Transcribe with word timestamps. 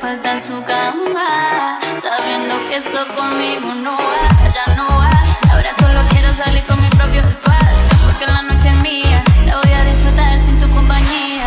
vuelta 0.00 0.32
en 0.32 0.46
su 0.46 0.62
cama, 0.64 1.78
sabiendo 2.02 2.54
que 2.68 2.76
eso 2.76 3.06
conmigo 3.16 3.72
no 3.76 3.92
va, 3.92 4.52
ya 4.52 4.74
no 4.74 4.86
va. 4.88 5.10
Ahora 5.50 5.70
solo 5.80 6.00
quiero 6.10 6.34
salir 6.36 6.62
con 6.64 6.78
mi 6.78 6.88
propio 6.90 7.22
squad, 7.32 7.72
porque 8.04 8.26
la 8.26 8.42
noche 8.42 8.68
es 8.68 8.76
mía, 8.76 9.24
la 9.46 9.56
voy 9.56 9.72
a 9.72 9.84
disfrutar 9.84 10.38
sin 10.44 10.58
tu 10.58 10.70
compañía. 10.70 11.46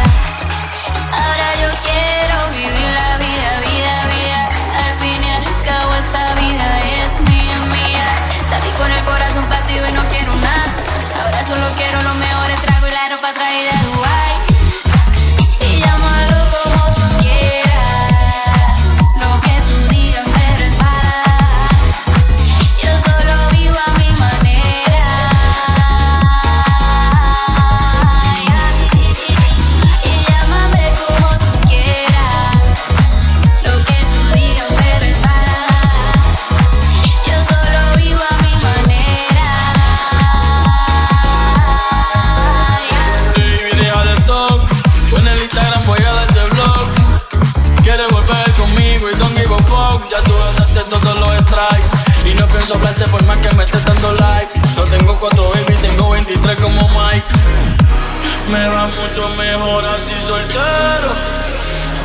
Ahora 1.11 1.47
yo 1.61 1.69
quiero 1.85 2.37
vivir 2.57 2.89
la 2.99 3.17
vida, 3.17 3.49
vida, 3.69 3.95
vida. 4.15 4.49
Al 4.83 4.93
fin 4.99 5.23
y 5.23 5.29
al 5.29 5.45
cabo 5.63 5.93
esta 5.93 6.33
vida 6.41 6.79
es 6.79 7.11
mía, 7.29 7.57
mía. 7.69 8.07
Salí 8.49 8.71
con 8.79 8.91
el 8.91 9.03
corazón 9.03 9.45
partido 9.45 9.87
y 9.87 9.91
no 9.91 10.01
quiero 10.09 10.33
nada. 10.37 10.73
Ahora 11.21 11.45
solo 11.45 11.67
quiero 11.77 12.01
lo 12.01 12.15
mejor, 12.15 12.47
trago 12.65 12.87
y 12.87 12.91
la 12.91 13.15
ropa 13.15 13.31
traída 13.33 13.94
Me 58.49 58.67
va 58.67 58.85
mucho 58.87 59.27
mejor 59.37 59.85
así 59.85 60.13
soltero. 60.21 61.09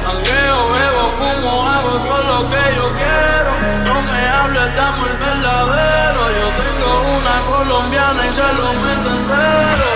Aunque 0.07 0.33
bebo, 0.33 1.11
fumo, 1.19 1.69
hago 1.69 1.99
todo 1.99 2.23
lo 2.23 2.49
que 2.49 2.63
yo 2.77 2.93
quiero. 2.95 3.85
No 3.85 4.01
me 4.01 4.29
hables, 4.29 4.75
dame 4.75 5.11
el 5.11 5.17
verdadero. 5.19 6.21
Yo 6.39 6.47
tengo 6.61 6.93
una 7.19 7.41
colombiana 7.47 8.27
y 8.27 8.33
se 8.33 8.53
lo 8.55 8.73
meto 8.73 9.11
entero. 9.11 9.90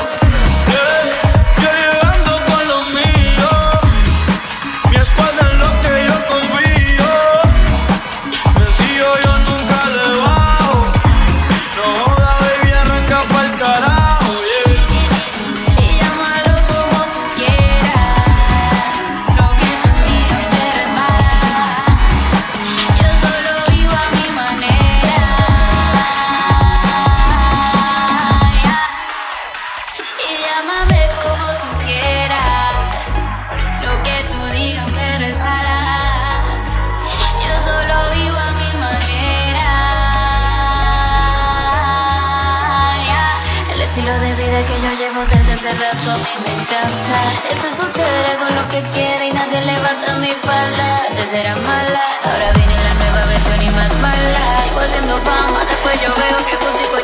Estilo 43.94 44.18
de 44.18 44.34
vida 44.34 44.58
que 44.66 44.76
yo 44.82 44.90
llevo 44.98 45.20
desde 45.22 45.52
hace 45.52 45.72
rato 45.78 46.10
a 46.10 46.16
mí 46.18 46.34
me 46.42 46.52
encanta. 46.62 47.18
Ese 47.48 47.68
soltera 47.76 48.34
con 48.40 48.50
lo 48.56 48.68
que 48.68 48.82
quiere 48.90 49.28
y 49.28 49.32
nadie 49.32 49.60
levanta 49.60 50.16
mi 50.16 50.32
falda. 50.42 50.86
Antes 51.08 51.32
era 51.32 51.54
mala, 51.54 52.02
ahora 52.24 52.50
viene 52.54 52.74
la 52.74 52.94
nueva 52.94 53.26
versión 53.26 53.62
y 53.62 53.70
más 53.70 53.94
mala. 54.00 54.64
Sigo 54.64 54.80
haciendo 54.80 55.16
fama, 55.22 55.64
después 55.70 55.94
yo 56.02 56.10
veo 56.10 56.38
que 56.44 56.56
consigo 56.58 56.96